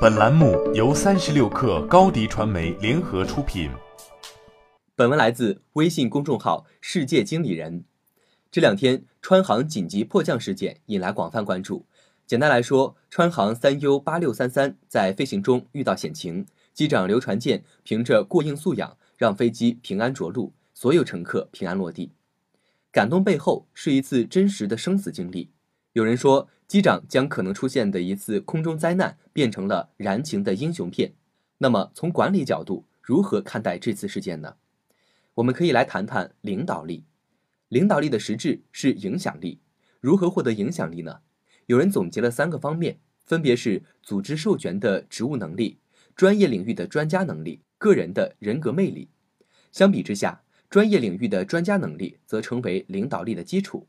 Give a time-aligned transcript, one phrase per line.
[0.00, 3.68] 本栏目由三十六氪高低传媒联合出品。
[4.94, 7.82] 本文来自微信公众号“世界经理人”。
[8.48, 11.84] 这两天，川航紧急迫降事件引来广泛关注。
[12.28, 22.12] 简单来说，川航三 U 八六三三在飞行中遇到险情，机长刘传健凭着过硬素养，让飞机平安着陆，所有乘客平安落地。
[22.92, 25.50] 感动背后是一次真实的生死经历。
[25.98, 31.12] 有人说，机长将可能出现的一次空中灾难变成了燃情的英雄片。
[31.58, 34.54] 那么，从管理角度，如何看待这次事件呢？
[35.34, 37.02] 我们可以来谈谈领导力。
[37.66, 39.58] 领导力的实质是影响力。
[39.98, 41.18] 如何获得影响力呢？
[41.66, 45.80] 有人总结了三个方面，分别是组织授权的职务能力、
[46.14, 49.08] 专业领域的专家能力、个人的人格魅力。
[49.72, 53.88] 相比之下，专业领域的专家能力则成为领导力的基础。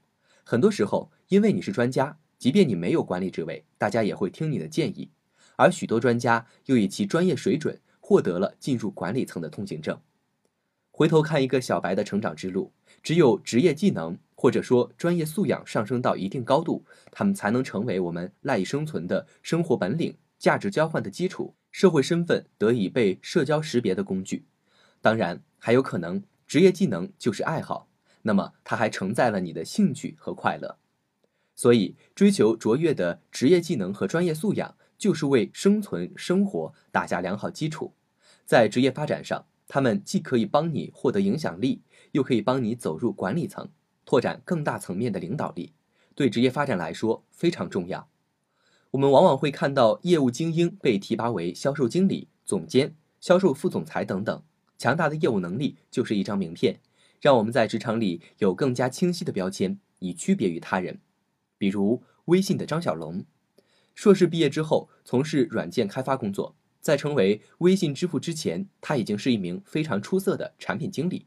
[0.49, 5.07] 很多时候，因为你是专家，即便你没有管理职位，大家也会听你的建议。
[5.55, 9.96] 而许多专家又以其专业水准获得了进入管理层的通行证。
[10.90, 24.48] 回头看一个小白的成长之路，只有职业技能或者说专业素养上升到一定高度，他们才能成为我们赖以生存的生活本领、价值交换的基础、社会身份得以被社交识别的工具。
[24.99, 27.87] 当然，还有可能职业技能就是爱好。
[28.21, 30.77] 那么，它还承载了你的兴趣和快乐，
[31.55, 37.93] 所以追求卓越的职业技能和专业素养，就是为生存生活打下良好基础。
[38.45, 41.81] 在职业发展上，他们既可以帮你获得影响力，
[42.12, 43.70] 又可以帮你走入管理层，
[44.05, 45.73] 拓展更大层面的领导力，
[46.15, 48.09] 对职业发展来说非常重要。
[48.91, 54.43] 我们往往会看到业务精英被提拔为销售经理、总监、销售副总裁等等，
[54.77, 56.79] 强大的业务能力就是一张名片。
[57.20, 60.99] 让我们在职场里有更加清晰的标签，以区别于他人。
[61.57, 63.25] 比如微信的张小龙，
[63.93, 71.25] 硕士毕业之后从事软件开发工作，在成为微信支付之前，他已经是一名非常出色的产品经理。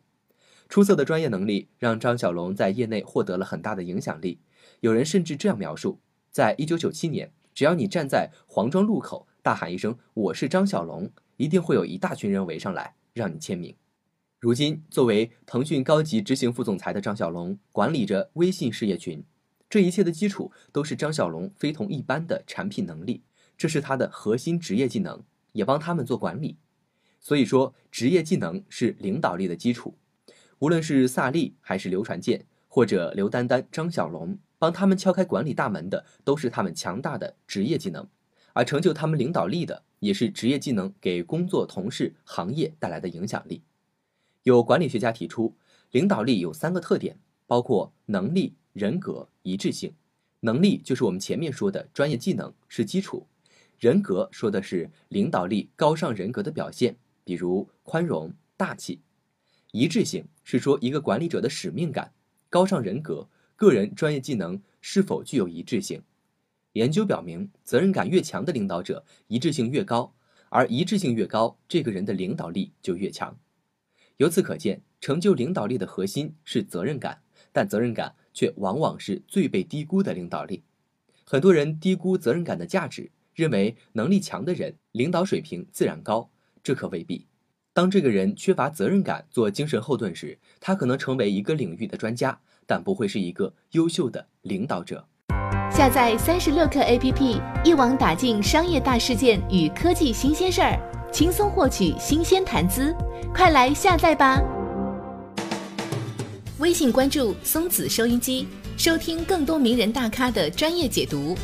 [0.69, 4.41] 出色的专业能力让张小龙在业内获得了很大的影响力。
[4.81, 6.01] 有人甚至这样描述：
[6.31, 13.77] 在一九九七年，只要你站在黄庄路口大喊一声“我是张小龙”，一定会有一大群人围上来让你签名。
[14.43, 19.23] 如今，作为腾讯高级执行副总裁的张小龙，管理着微信事业群。
[19.71, 23.23] 这一切的基础都是张小龙非同一般的产品能力，
[23.57, 26.57] 这是他的核心职业技能，也帮他们做管理。
[27.21, 29.95] 所以说，职业技能是领导力的基础。
[30.59, 38.05] 无论是萨利还是刘传健，或者刘丹丹、张小龙，帮他们敲开管理大门的，都是他们强大的职业技能。
[38.55, 43.63] 而成就他们领导力的，也是职业技能给工作、同事、行业带来的影响力。
[44.45, 45.55] 有管理学家提出，
[45.93, 47.17] 领导力有三个特点，
[47.47, 49.95] 包括能力、人格、一致性。
[50.41, 53.25] 能力就是我们前面说的专业技能，是基础；
[53.79, 58.99] 人格说的是领导力高尚人格的表现，比如宽容、大气；
[59.71, 62.13] 一致性是说一个管理者的使命感、
[62.51, 66.03] 高尚人格、个人专业技能是否具有一致性。
[66.73, 70.13] 研究表明，责任感越强的领导者，一致性越高，
[70.49, 73.39] 而一致性越高，这个人的领导力就越强。
[74.19, 77.21] 由此可见，成就领导力的核心是责任感，
[77.53, 80.63] 但责任感却往往是最被低估的领导力。
[81.25, 86.31] 很多人低估责任感的价值，认为能力强的人领导水平自然高，
[86.63, 87.27] 这可未必。
[87.73, 95.09] 当这个人缺乏责任感做精神后盾时，他可能成为一个领域的专家，但不会是一个优秀的领导者。
[95.71, 100.79] 下载三十六课 APP，一网打尽商业大事件与科技新鲜事儿，
[101.13, 102.95] 轻松获取新鲜谈资。
[103.35, 104.43] 快来下载吧！
[106.59, 111.37] 微信关注松子收音机，收听更多名人大咖的专业解读。